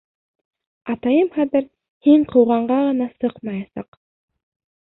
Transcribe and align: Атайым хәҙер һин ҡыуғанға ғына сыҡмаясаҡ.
Атайым 0.93 1.29
хәҙер 1.35 1.67
һин 2.07 2.25
ҡыуғанға 2.33 2.81
ғына 2.89 3.11
сыҡмаясаҡ. 3.13 4.03